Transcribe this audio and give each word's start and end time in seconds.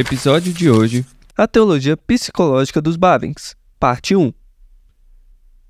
Episódio 0.00 0.50
de 0.50 0.70
hoje 0.70 1.04
a 1.36 1.46
Teologia 1.46 1.94
Psicológica 1.94 2.80
dos 2.80 2.96
Bavings, 2.96 3.54
Parte 3.78 4.16
1. 4.16 4.32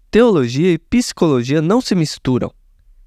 Teologia 0.09 0.71
e 0.73 0.79
psicologia 0.79 1.61
não 1.61 1.81
se 1.81 1.97
misturam. 1.97 2.55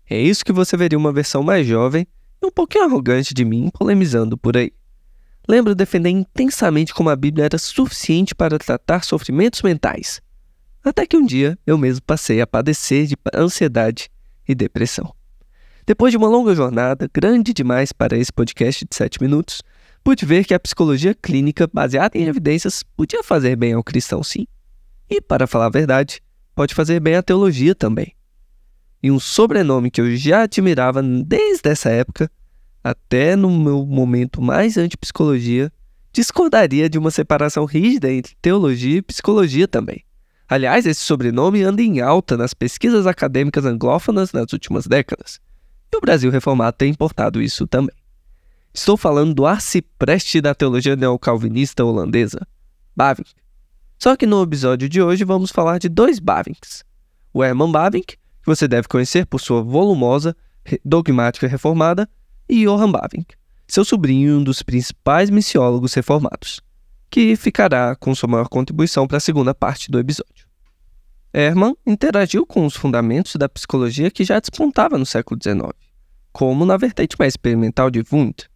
É 0.09 0.19
isso 0.19 0.43
que 0.43 0.51
você 0.51 0.75
veria 0.75 0.97
uma 0.97 1.13
versão 1.13 1.41
mais 1.41 1.65
jovem 1.65 2.05
e 2.41 2.45
um 2.45 2.51
pouquinho 2.51 2.83
arrogante 2.83 3.33
de 3.33 3.45
mim 3.45 3.69
polemizando 3.73 4.37
por 4.37 4.57
aí. 4.57 4.73
Lembro 5.47 5.73
defender 5.73 6.09
intensamente 6.09 6.93
como 6.93 7.09
a 7.09 7.15
Bíblia 7.15 7.45
era 7.45 7.57
suficiente 7.57 8.35
para 8.35 8.59
tratar 8.59 9.05
sofrimentos 9.05 9.61
mentais. 9.61 10.21
Até 10.83 11.05
que 11.05 11.15
um 11.15 11.25
dia 11.25 11.57
eu 11.65 11.77
mesmo 11.77 12.03
passei 12.05 12.41
a 12.41 12.47
padecer 12.47 13.07
de 13.07 13.15
ansiedade 13.33 14.09
e 14.45 14.53
depressão. 14.53 15.15
Depois 15.87 16.11
de 16.11 16.17
uma 16.17 16.27
longa 16.27 16.53
jornada, 16.53 17.09
grande 17.13 17.53
demais 17.53 17.93
para 17.93 18.17
esse 18.17 18.31
podcast 18.31 18.83
de 18.83 18.93
7 18.93 19.21
minutos, 19.21 19.61
pude 20.03 20.25
ver 20.25 20.45
que 20.45 20.53
a 20.53 20.59
psicologia 20.59 21.15
clínica, 21.15 21.67
baseada 21.71 22.17
em 22.17 22.25
evidências, 22.25 22.83
podia 22.95 23.23
fazer 23.23 23.55
bem 23.55 23.73
ao 23.73 23.83
cristão, 23.83 24.21
sim. 24.21 24.45
E, 25.09 25.21
para 25.21 25.47
falar 25.47 25.67
a 25.67 25.69
verdade, 25.69 26.21
pode 26.53 26.73
fazer 26.73 26.99
bem 26.99 27.15
à 27.15 27.23
teologia 27.23 27.73
também. 27.73 28.13
E 29.01 29.09
um 29.09 29.19
sobrenome 29.19 29.89
que 29.89 30.01
eu 30.01 30.15
já 30.15 30.43
admirava 30.43 31.01
desde 31.01 31.69
essa 31.69 31.89
época, 31.89 32.29
até 32.83 33.35
no 33.35 33.49
meu 33.49 33.85
momento 33.85 34.41
mais 34.41 34.77
anti-psicologia, 34.77 35.71
discordaria 36.11 36.89
de 36.89 36.97
uma 36.97 37.11
separação 37.11 37.65
rígida 37.65 38.11
entre 38.11 38.35
teologia 38.41 38.97
e 38.97 39.01
psicologia 39.01 39.67
também. 39.67 40.03
Aliás, 40.47 40.85
esse 40.85 41.01
sobrenome 41.01 41.63
anda 41.63 41.81
em 41.81 42.01
alta 42.01 42.37
nas 42.37 42.53
pesquisas 42.53 43.07
acadêmicas 43.07 43.65
anglófonas 43.65 44.31
nas 44.31 44.51
últimas 44.53 44.85
décadas. 44.85 45.39
E 45.91 45.97
o 45.97 46.01
Brasil 46.01 46.29
reformado 46.29 46.77
tem 46.77 46.91
importado 46.91 47.41
isso 47.41 47.65
também. 47.65 47.95
Estou 48.75 48.97
falando 48.97 49.35
do 49.35 49.45
arcipreste 49.45 50.41
da 50.41 50.55
teologia 50.55 50.95
neocalvinista 50.95 51.85
holandesa, 51.85 52.39
Bavinck. 52.95 53.31
Só 53.99 54.15
que 54.15 54.25
no 54.25 54.41
episódio 54.41 54.89
de 54.89 54.99
hoje 54.99 55.23
vamos 55.23 55.51
falar 55.51 55.77
de 55.77 55.87
dois 55.87 56.17
Bavinks. 56.17 56.83
O 57.31 57.43
Herman 57.43 57.71
Bavinck, 57.71 58.15
que 58.15 58.45
você 58.47 58.67
deve 58.67 58.87
conhecer 58.87 59.27
por 59.27 59.39
sua 59.39 59.61
volumosa 59.61 60.35
dogmática 60.83 61.47
reformada, 61.47 62.09
e 62.49 62.65
Johann 62.65 62.91
Bavinck, 62.91 63.35
seu 63.67 63.85
sobrinho 63.85 64.31
e 64.31 64.33
um 64.33 64.43
dos 64.43 64.63
principais 64.63 65.29
missiólogos 65.29 65.93
reformados, 65.93 66.59
que 67.11 67.35
ficará 67.35 67.95
com 67.95 68.15
sua 68.15 68.27
maior 68.27 68.49
contribuição 68.49 69.07
para 69.07 69.17
a 69.17 69.21
segunda 69.21 69.53
parte 69.53 69.91
do 69.91 69.99
episódio. 69.99 70.47
Hermann 71.31 71.75
interagiu 71.85 72.43
com 72.43 72.65
os 72.65 72.75
fundamentos 72.75 73.35
da 73.35 73.47
psicologia 73.47 74.09
que 74.09 74.23
já 74.23 74.39
despontava 74.39 74.97
no 74.97 75.05
século 75.05 75.39
XIX, 75.41 75.73
como 76.31 76.65
na 76.65 76.75
vertente 76.75 77.15
mais 77.19 77.33
experimental 77.33 77.91
de 77.91 78.03
Wundt, 78.11 78.49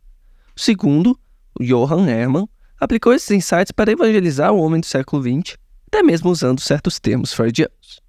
segundo, 0.57 1.17
Johann 1.59 2.07
Hermann, 2.07 2.47
aplicou 2.79 3.13
esses 3.13 3.31
insights 3.31 3.71
para 3.71 3.91
evangelizar 3.91 4.51
o 4.51 4.59
homem 4.59 4.79
do 4.79 4.85
século 4.85 5.21
XX, 5.21 5.57
até 5.87 6.03
mesmo 6.03 6.29
usando 6.29 6.59
certos 6.59 6.99
termos 6.99 7.33
freudianos. 7.33 8.01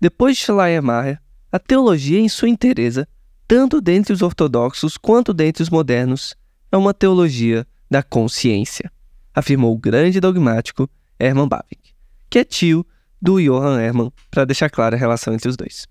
Depois 0.00 0.36
de 0.36 0.44
Schleiermacher, 0.44 1.20
a 1.52 1.58
teologia 1.58 2.18
em 2.18 2.28
sua 2.28 2.48
inteireza, 2.48 3.06
tanto 3.46 3.80
dentre 3.80 4.12
os 4.12 4.22
ortodoxos 4.22 4.96
quanto 4.96 5.34
dentre 5.34 5.62
os 5.62 5.70
modernos, 5.70 6.34
é 6.70 6.76
uma 6.76 6.94
teologia 6.94 7.66
da 7.90 8.02
consciência, 8.02 8.90
afirmou 9.34 9.74
o 9.74 9.78
grande 9.78 10.20
dogmático 10.20 10.88
Hermann 11.18 11.48
Bavinck, 11.48 11.94
que 12.28 12.38
é 12.38 12.44
tio 12.44 12.86
do 13.20 13.40
Johann 13.40 13.80
Hermann, 13.80 14.12
para 14.30 14.44
deixar 14.44 14.70
clara 14.70 14.96
a 14.96 14.98
relação 14.98 15.34
entre 15.34 15.48
os 15.48 15.56
dois. 15.56 15.86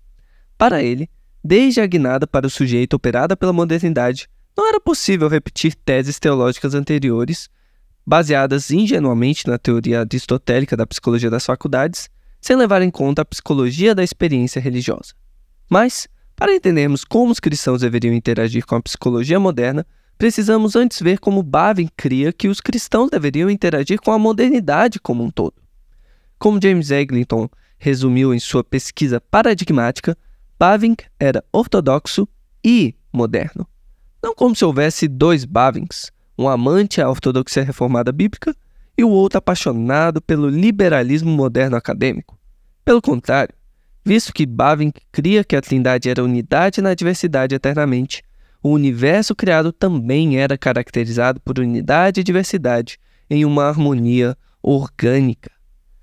Para 0.56 0.82
ele, 0.82 1.08
desde 1.44 1.80
a 1.80 1.86
guinada 1.86 2.26
para 2.26 2.46
o 2.46 2.50
sujeito 2.50 2.94
operada 2.94 3.36
pela 3.36 3.52
modernidade, 3.52 4.28
não 4.60 4.68
era 4.68 4.78
possível 4.78 5.26
repetir 5.26 5.74
teses 5.74 6.18
teológicas 6.18 6.74
anteriores, 6.74 7.48
baseadas 8.06 8.70
ingenuamente 8.70 9.48
na 9.48 9.56
teoria 9.56 10.00
aristotélica 10.00 10.76
da 10.76 10.86
psicologia 10.86 11.30
das 11.30 11.46
faculdades, 11.46 12.10
sem 12.42 12.56
levar 12.56 12.82
em 12.82 12.90
conta 12.90 13.22
a 13.22 13.24
psicologia 13.24 13.94
da 13.94 14.04
experiência 14.04 14.60
religiosa. 14.60 15.14
Mas, 15.66 16.06
para 16.36 16.54
entendermos 16.54 17.04
como 17.06 17.32
os 17.32 17.40
cristãos 17.40 17.80
deveriam 17.80 18.12
interagir 18.12 18.66
com 18.66 18.74
a 18.74 18.82
psicologia 18.82 19.40
moderna, 19.40 19.86
precisamos 20.18 20.76
antes 20.76 21.00
ver 21.00 21.18
como 21.20 21.42
Bavin 21.42 21.88
cria 21.96 22.30
que 22.30 22.48
os 22.48 22.60
cristãos 22.60 23.08
deveriam 23.10 23.48
interagir 23.48 23.98
com 23.98 24.12
a 24.12 24.18
modernidade 24.18 25.00
como 25.00 25.24
um 25.24 25.30
todo. 25.30 25.54
Como 26.38 26.60
James 26.62 26.90
Eglinton 26.90 27.48
resumiu 27.78 28.34
em 28.34 28.38
sua 28.38 28.62
pesquisa 28.62 29.22
paradigmática, 29.22 30.14
Bavinck 30.58 31.06
era 31.18 31.42
ortodoxo 31.50 32.28
e 32.62 32.94
moderno. 33.10 33.66
Não 34.22 34.34
como 34.34 34.54
se 34.54 34.64
houvesse 34.64 35.08
dois 35.08 35.46
Bavings, 35.46 36.12
um 36.36 36.46
amante 36.46 37.00
à 37.00 37.08
ortodoxia 37.08 37.62
reformada 37.62 38.12
bíblica 38.12 38.54
e 38.96 39.02
o 39.02 39.08
outro 39.08 39.38
apaixonado 39.38 40.20
pelo 40.20 40.48
liberalismo 40.48 41.30
moderno 41.30 41.76
acadêmico. 41.76 42.38
Pelo 42.84 43.00
contrário, 43.00 43.54
visto 44.04 44.30
que 44.32 44.44
Bavinck 44.44 45.00
cria 45.10 45.42
que 45.42 45.56
a 45.56 45.62
Trindade 45.62 46.10
era 46.10 46.22
unidade 46.22 46.82
na 46.82 46.92
diversidade 46.92 47.54
eternamente, 47.54 48.22
o 48.62 48.68
universo 48.70 49.34
criado 49.34 49.72
também 49.72 50.38
era 50.38 50.58
caracterizado 50.58 51.40
por 51.40 51.58
unidade 51.58 52.20
e 52.20 52.24
diversidade 52.24 52.98
em 53.30 53.46
uma 53.46 53.64
harmonia 53.64 54.36
orgânica. 54.62 55.50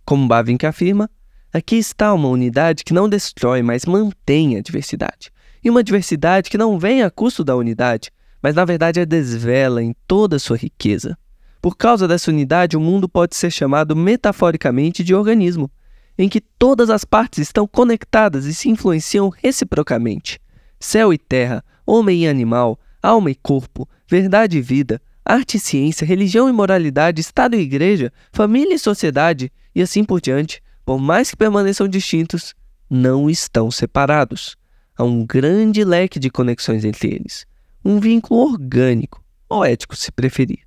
Como 0.03 0.27
Bavinck 0.27 0.65
afirma, 0.65 1.07
aqui 1.53 1.75
está 1.75 2.11
uma 2.15 2.29
unidade 2.29 2.83
que 2.83 2.95
não 2.95 3.07
destrói, 3.07 3.61
mas 3.61 3.85
mantém 3.85 4.57
a 4.57 4.61
diversidade 4.61 5.31
e 5.63 5.69
uma 5.69 5.83
diversidade 5.83 6.49
que 6.49 6.57
não 6.57 6.77
vem 6.77 7.03
a 7.03 7.09
custo 7.09 7.43
da 7.43 7.55
unidade, 7.55 8.11
mas 8.41 8.55
na 8.55 8.65
verdade 8.65 8.99
a 8.99 9.05
desvela 9.05 9.81
em 9.81 9.95
toda 10.07 10.35
a 10.35 10.39
sua 10.39 10.57
riqueza. 10.57 11.17
Por 11.61 11.75
causa 11.75 12.07
dessa 12.07 12.31
unidade, 12.31 12.77
o 12.77 12.79
mundo 12.79 13.09
pode 13.09 13.35
ser 13.35 13.51
chamado 13.51 13.95
metaforicamente 13.95 15.03
de 15.03 15.13
organismo, 15.13 15.69
em 16.17 16.29
que 16.29 16.41
todas 16.41 16.89
as 16.89 17.03
partes 17.03 17.39
estão 17.39 17.67
conectadas 17.67 18.45
e 18.45 18.53
se 18.53 18.69
influenciam 18.69 19.29
reciprocamente. 19.29 20.39
Céu 20.79 21.11
e 21.13 21.17
terra, 21.17 21.63
homem 21.85 22.23
e 22.23 22.27
animal, 22.27 22.79
alma 23.01 23.31
e 23.31 23.35
corpo, 23.35 23.87
verdade 24.09 24.57
e 24.57 24.61
vida, 24.61 25.01
arte 25.25 25.57
e 25.57 25.59
ciência, 25.59 26.05
religião 26.05 26.47
e 26.47 26.51
moralidade, 26.51 27.21
Estado 27.21 27.55
e 27.55 27.59
igreja, 27.59 28.11
família 28.31 28.75
e 28.75 28.79
sociedade, 28.79 29.51
e 29.75 29.81
assim 29.81 30.03
por 30.03 30.21
diante, 30.21 30.61
por 30.85 30.99
mais 30.99 31.29
que 31.29 31.37
permaneçam 31.37 31.87
distintos, 31.87 32.55
não 32.89 33.29
estão 33.29 33.69
separados. 33.69 34.55
Há 34.97 35.03
um 35.03 35.23
grande 35.23 35.83
leque 35.83 36.19
de 36.19 36.29
conexões 36.29 36.83
entre 36.83 37.13
eles, 37.13 37.45
um 37.85 37.99
vínculo 37.99 38.51
orgânico, 38.51 39.23
ou 39.47 39.63
ético 39.63 39.95
se 39.95 40.11
preferir, 40.11 40.61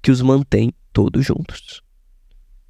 que 0.00 0.10
os 0.10 0.22
mantém 0.22 0.72
todos 0.92 1.26
juntos. 1.26 1.82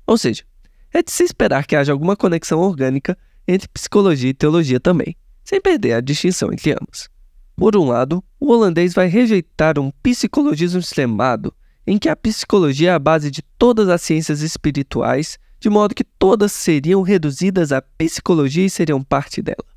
Ou 0.06 0.16
seja, 0.16 0.42
é 0.90 1.02
de 1.02 1.12
se 1.12 1.22
esperar 1.22 1.66
que 1.66 1.76
haja 1.76 1.92
alguma 1.92 2.16
conexão 2.16 2.60
orgânica 2.60 3.16
entre 3.46 3.68
psicologia 3.68 4.30
e 4.30 4.34
teologia 4.34 4.80
também, 4.80 5.14
sem 5.44 5.60
perder 5.60 5.92
a 5.92 6.00
distinção 6.00 6.50
entre 6.50 6.72
ambas. 6.72 7.10
Por 7.56 7.76
um 7.76 7.88
lado, 7.88 8.24
o 8.40 8.50
holandês 8.50 8.94
vai 8.94 9.06
rejeitar 9.06 9.78
um 9.78 9.90
psicologismo 10.02 10.80
extremado, 10.80 11.54
em 11.86 11.98
que 11.98 12.08
a 12.08 12.16
psicologia 12.16 12.90
é 12.90 12.94
a 12.94 12.98
base 12.98 13.30
de 13.30 13.42
todas 13.58 13.88
as 13.88 14.00
ciências 14.00 14.40
espirituais, 14.40 15.38
de 15.60 15.68
modo 15.68 15.94
que 15.94 16.04
todas 16.04 16.52
seriam 16.52 17.02
reduzidas 17.02 17.70
à 17.70 17.82
psicologia 17.82 18.64
e 18.64 18.70
seriam 18.70 19.02
parte 19.02 19.42
dela. 19.42 19.71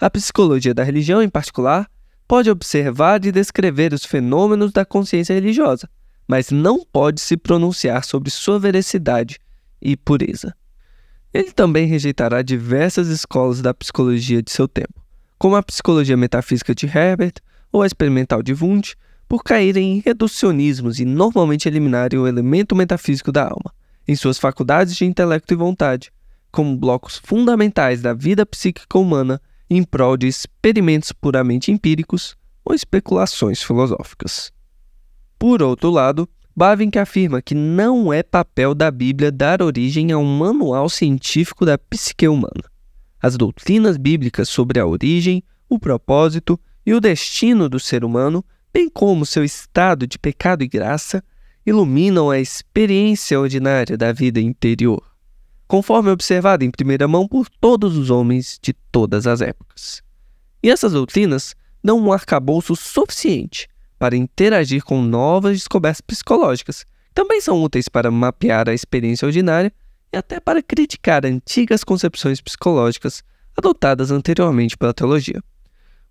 A 0.00 0.08
psicologia 0.08 0.72
da 0.72 0.84
religião, 0.84 1.20
em 1.20 1.28
particular, 1.28 1.90
pode 2.28 2.48
observar 2.48 3.24
e 3.24 3.32
descrever 3.32 3.92
os 3.92 4.04
fenômenos 4.04 4.70
da 4.70 4.84
consciência 4.84 5.34
religiosa, 5.34 5.88
mas 6.26 6.50
não 6.50 6.84
pode 6.84 7.20
se 7.20 7.36
pronunciar 7.36 8.04
sobre 8.04 8.30
sua 8.30 8.60
veracidade 8.60 9.40
e 9.82 9.96
pureza. 9.96 10.54
Ele 11.34 11.50
também 11.50 11.86
rejeitará 11.88 12.42
diversas 12.42 13.08
escolas 13.08 13.60
da 13.60 13.74
psicologia 13.74 14.42
de 14.42 14.52
seu 14.52 14.68
tempo, 14.68 15.02
como 15.36 15.56
a 15.56 15.62
psicologia 15.62 16.16
metafísica 16.16 16.74
de 16.74 16.86
Herbert 16.86 17.34
ou 17.72 17.82
a 17.82 17.86
experimental 17.86 18.42
de 18.42 18.52
Wundt, 18.52 18.96
por 19.28 19.42
caírem 19.42 19.96
em 19.96 20.00
reducionismos 20.00 21.00
e 21.00 21.04
normalmente 21.04 21.68
eliminarem 21.68 22.18
o 22.18 22.26
elemento 22.26 22.74
metafísico 22.76 23.32
da 23.32 23.44
alma, 23.44 23.74
em 24.06 24.14
suas 24.14 24.38
faculdades 24.38 24.96
de 24.96 25.04
intelecto 25.04 25.52
e 25.52 25.56
vontade, 25.56 26.12
como 26.52 26.76
blocos 26.76 27.20
fundamentais 27.22 28.00
da 28.00 28.14
vida 28.14 28.46
psíquica 28.46 28.98
humana 28.98 29.40
em 29.68 29.82
prol 29.82 30.16
de 30.16 30.26
experimentos 30.26 31.12
puramente 31.12 31.70
empíricos 31.70 32.36
ou 32.64 32.74
especulações 32.74 33.62
filosóficas. 33.62 34.52
Por 35.38 35.62
outro 35.62 35.90
lado, 35.90 36.28
Bavinck 36.54 36.98
afirma 36.98 37.40
que 37.40 37.54
não 37.54 38.12
é 38.12 38.22
papel 38.22 38.74
da 38.74 38.90
Bíblia 38.90 39.30
dar 39.30 39.62
origem 39.62 40.10
a 40.10 40.18
um 40.18 40.24
manual 40.24 40.88
científico 40.88 41.64
da 41.64 41.78
psique 41.78 42.26
humana. 42.26 42.64
As 43.22 43.36
doutrinas 43.36 43.96
bíblicas 43.96 44.48
sobre 44.48 44.80
a 44.80 44.86
origem, 44.86 45.42
o 45.68 45.78
propósito 45.78 46.58
e 46.84 46.92
o 46.92 47.00
destino 47.00 47.68
do 47.68 47.78
ser 47.78 48.04
humano, 48.04 48.44
bem 48.72 48.88
como 48.88 49.24
seu 49.24 49.44
estado 49.44 50.06
de 50.06 50.18
pecado 50.18 50.64
e 50.64 50.68
graça, 50.68 51.22
iluminam 51.64 52.30
a 52.30 52.40
experiência 52.40 53.38
ordinária 53.38 53.96
da 53.96 54.12
vida 54.12 54.40
interior, 54.40 55.02
conforme 55.68 56.10
observado 56.10 56.64
em 56.64 56.70
primeira 56.70 57.06
mão 57.06 57.28
por 57.28 57.46
todos 57.60 57.96
os 57.96 58.08
homens 58.08 58.58
de 58.60 58.72
todas 58.72 59.26
as 59.26 59.42
épocas. 59.42 60.02
E 60.62 60.70
essas 60.70 60.92
doutrinas 60.92 61.54
dão 61.84 62.00
um 62.00 62.10
arcabouço 62.10 62.74
suficiente 62.74 63.68
para 63.98 64.16
interagir 64.16 64.82
com 64.82 65.02
novas 65.02 65.58
descobertas 65.58 66.00
psicológicas, 66.00 66.84
que 66.84 67.14
também 67.14 67.40
são 67.40 67.62
úteis 67.62 67.88
para 67.88 68.10
mapear 68.10 68.68
a 68.68 68.74
experiência 68.74 69.26
ordinária 69.26 69.72
e 70.12 70.16
até 70.16 70.40
para 70.40 70.62
criticar 70.62 71.26
antigas 71.26 71.84
concepções 71.84 72.40
psicológicas 72.40 73.22
adotadas 73.56 74.10
anteriormente 74.10 74.76
pela 74.76 74.94
teologia. 74.94 75.42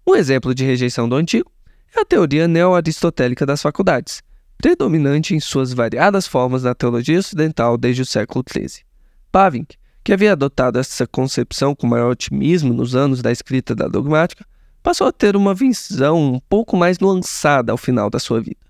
Um 0.05 0.15
exemplo 0.15 0.53
de 0.53 0.63
rejeição 0.63 1.09
do 1.09 1.15
antigo 1.15 1.51
é 1.95 2.01
a 2.01 2.05
teoria 2.05 2.47
neo-aristotélica 2.47 3.45
das 3.45 3.61
faculdades, 3.61 4.21
predominante 4.57 5.33
em 5.33 5.39
suas 5.39 5.73
variadas 5.73 6.27
formas 6.27 6.63
na 6.63 6.75
teologia 6.75 7.19
ocidental 7.19 7.77
desde 7.77 8.03
o 8.03 8.05
século 8.05 8.43
XIII. 8.47 8.85
Bavinck, 9.31 9.75
que 10.03 10.13
havia 10.13 10.33
adotado 10.33 10.79
essa 10.79 11.05
concepção 11.05 11.75
com 11.75 11.85
maior 11.85 12.11
otimismo 12.11 12.73
nos 12.73 12.95
anos 12.95 13.21
da 13.21 13.31
escrita 13.31 13.75
da 13.75 13.87
dogmática, 13.87 14.45
passou 14.81 15.07
a 15.07 15.11
ter 15.11 15.35
uma 15.35 15.53
visão 15.53 16.35
um 16.35 16.39
pouco 16.39 16.77
mais 16.77 16.99
nuançada 16.99 17.71
ao 17.71 17.77
final 17.77 18.09
da 18.09 18.19
sua 18.19 18.39
vida. 18.39 18.61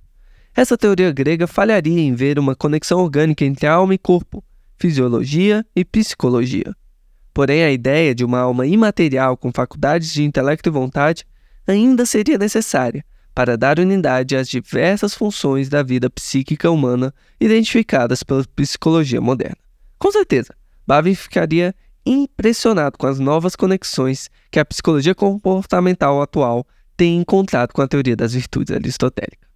Essa 0.56 0.75
teoria 0.75 1.12
grega 1.12 1.45
falharia 1.45 2.01
em 2.01 2.15
ver 2.15 2.39
uma 2.39 2.56
conexão 2.56 3.00
orgânica 3.01 3.45
entre 3.45 3.68
alma 3.68 3.94
e 3.94 3.98
corpo, 4.00 4.44
fisiologia 4.75 5.63
e 5.75 5.86
psicologia. 5.86 6.75
Porém, 7.31 7.63
a 7.63 7.71
ideia 7.71 8.15
de 8.15 8.25
uma 8.25 8.39
alma 8.39 8.65
imaterial 8.65 9.38
com 9.38 9.51
faculdades 9.51 10.12
de 10.12 10.24
intelecto 10.24 10.69
e 10.69 10.71
vontade 10.71 11.24
ainda 11.68 12.03
seria 12.03 12.39
necessária 12.39 13.06
para 13.36 13.56
dar 13.56 13.77
unidade 13.77 14.36
às 14.36 14.50
diversas 14.50 15.13
funções 15.13 15.69
da 15.69 15.83
vida 15.83 16.10
psíquica 16.10 16.71
humana 16.71 17.13
identificadas 17.39 18.24
pela 18.24 18.44
psicologia 18.56 19.21
moderna. 19.21 19.67
Com 19.98 20.12
certeza, 20.12 20.54
Bavin 20.86 21.16
ficaria 21.16 21.76
impressionado 22.06 22.98
com 22.98 23.08
as 23.08 23.20
novas 23.20 23.56
conexões 23.56 24.30
que 24.50 24.60
a 24.60 24.66
psicologia 24.66 25.14
comportamental 25.14 26.22
atual 26.22 26.66
tem 26.96 27.18
encontrado 27.18 27.74
com 27.74 27.82
a 27.82 27.88
teoria 27.88 28.16
das 28.16 28.34
virtudes 28.34 28.74
aristotélica. 28.74 29.48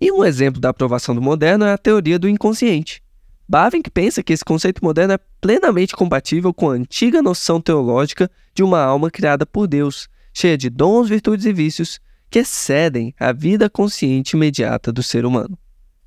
E 0.00 0.12
um 0.12 0.24
exemplo 0.24 0.60
da 0.60 0.68
aprovação 0.68 1.14
do 1.14 1.22
moderno 1.22 1.64
é 1.64 1.72
a 1.72 1.78
teoria 1.78 2.18
do 2.18 2.28
inconsciente. 2.28 3.02
Bavinck 3.48 3.90
pensa 3.90 4.22
que 4.22 4.32
esse 4.32 4.44
conceito 4.44 4.84
moderno 4.84 5.14
é 5.14 5.18
plenamente 5.40 5.96
compatível 5.96 6.52
com 6.52 6.68
a 6.68 6.74
antiga 6.74 7.22
noção 7.22 7.60
teológica 7.60 8.30
de 8.54 8.62
uma 8.62 8.80
alma 8.80 9.10
criada 9.10 9.46
por 9.46 9.66
Deus, 9.66 10.08
cheia 10.34 10.58
de 10.58 10.68
dons, 10.68 11.08
virtudes 11.08 11.46
e 11.46 11.52
vícios 11.52 11.98
que 12.30 12.40
excedem 12.40 13.14
a 13.18 13.32
vida 13.32 13.70
consciente 13.70 14.36
imediata 14.36 14.92
do 14.92 15.02
ser 15.02 15.24
humano. 15.24 15.58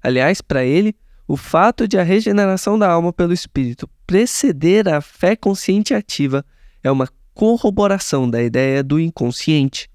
Aliás, 0.04 0.40
para 0.40 0.64
ele, 0.64 0.96
o 1.32 1.38
fato 1.38 1.88
de 1.88 1.98
a 1.98 2.04
regeneração 2.04 2.78
da 2.78 2.92
alma 2.92 3.14
pelo 3.14 3.32
Espírito 3.32 3.90
preceder 4.06 4.90
a 4.90 5.00
fé 5.00 5.34
consciente 5.34 5.94
ativa 5.94 6.46
é 6.84 6.92
uma 6.92 7.08
corroboração 7.34 8.30
da 8.30 8.44
ideia 8.44 8.84
do 8.84 9.00
inconsciente. 9.00 9.90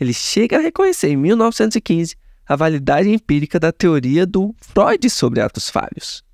Ele 0.00 0.14
chega 0.14 0.56
a 0.56 0.62
reconhecer 0.62 1.10
em 1.10 1.16
1915 1.18 2.16
a 2.46 2.56
validade 2.56 3.10
empírica 3.10 3.60
da 3.60 3.70
teoria 3.70 4.24
do 4.24 4.54
Freud 4.62 5.10
sobre 5.10 5.42
atos 5.42 5.68
falhos. 5.68 6.24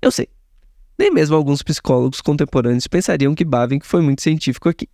Eu 0.00 0.12
sei, 0.12 0.28
nem 0.96 1.10
mesmo 1.10 1.34
alguns 1.34 1.60
psicólogos 1.60 2.20
contemporâneos 2.20 2.86
pensariam 2.86 3.34
que 3.34 3.44
Bavinck 3.44 3.84
foi 3.84 4.00
muito 4.00 4.22
científico 4.22 4.68
aqui. 4.68 4.88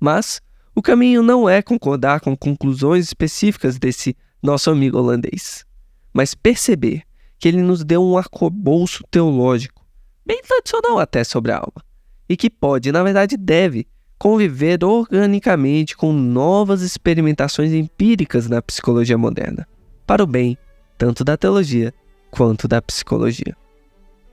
Mas 0.00 0.42
o 0.74 0.82
caminho 0.82 1.22
não 1.22 1.48
é 1.48 1.62
concordar 1.62 2.18
com 2.18 2.36
conclusões 2.36 3.04
específicas 3.04 3.78
desse 3.78 4.16
nosso 4.42 4.68
amigo 4.68 4.98
holandês, 4.98 5.64
mas 6.12 6.34
perceber 6.34 7.06
que 7.38 7.48
ele 7.48 7.62
nos 7.62 7.84
deu 7.84 8.02
um 8.02 8.16
arcabouço 8.16 9.04
teológico, 9.10 9.84
bem 10.26 10.42
tradicional 10.42 10.98
até 10.98 11.22
sobre 11.24 11.52
a 11.52 11.58
alma, 11.58 11.84
e 12.28 12.36
que 12.36 12.50
pode, 12.50 12.90
na 12.92 13.02
verdade 13.02 13.36
deve, 13.36 13.86
conviver 14.18 14.82
organicamente 14.82 15.96
com 15.96 16.12
novas 16.12 16.82
experimentações 16.82 17.72
empíricas 17.72 18.48
na 18.48 18.60
psicologia 18.60 19.16
moderna, 19.16 19.66
para 20.06 20.22
o 20.22 20.26
bem 20.26 20.58
tanto 20.98 21.22
da 21.22 21.36
teologia 21.36 21.94
quanto 22.30 22.66
da 22.66 22.82
psicologia. 22.82 23.56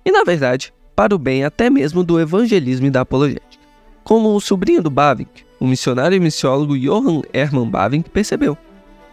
E, 0.03 0.11
na 0.11 0.23
verdade, 0.23 0.73
para 0.95 1.13
o 1.13 1.19
bem 1.19 1.43
até 1.43 1.69
mesmo 1.69 2.03
do 2.03 2.19
evangelismo 2.19 2.87
e 2.87 2.89
da 2.89 3.01
apologética. 3.01 3.63
Como 4.03 4.35
o 4.35 4.41
sobrinho 4.41 4.81
do 4.81 4.89
Bavinck, 4.89 5.43
o 5.59 5.67
missionário 5.67 6.15
e 6.15 6.19
missiólogo 6.19 6.77
Johann 6.77 7.21
Hermann 7.33 7.69
Bavinck 7.69 8.09
percebeu. 8.09 8.57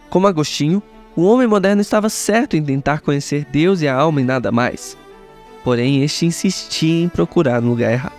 Como 0.09 0.27
Agostinho, 0.27 0.81
o 1.15 1.23
homem 1.23 1.47
moderno 1.47 1.81
estava 1.81 2.09
certo 2.09 2.55
em 2.55 2.63
tentar 2.63 3.01
conhecer 3.01 3.45
Deus 3.51 3.81
e 3.81 3.87
a 3.87 3.95
alma 3.95 4.21
e 4.21 4.23
nada 4.23 4.51
mais. 4.51 4.97
Porém, 5.63 6.03
este 6.03 6.25
insistia 6.25 7.03
em 7.03 7.09
procurar 7.09 7.61
no 7.61 7.69
lugar 7.69 7.91
errado. 7.91 8.13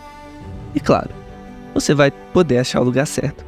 E 0.75 0.81
claro, 0.81 1.11
você 1.73 1.95
vai 1.95 2.11
poder 2.11 2.59
achar 2.59 2.81
o 2.81 2.85
lugar 2.85 3.07
certo 3.07 3.45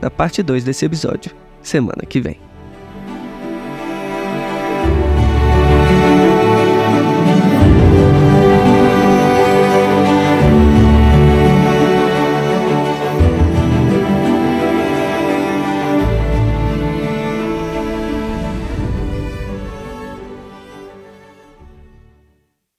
na 0.00 0.10
parte 0.10 0.42
2 0.42 0.64
desse 0.64 0.84
episódio, 0.84 1.32
semana 1.62 2.04
que 2.06 2.20
vem. 2.20 2.47